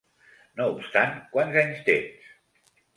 No 0.61 0.67
obstant, 0.77 1.15
quants 1.37 1.63
anys 1.67 1.87
tens? 1.93 2.37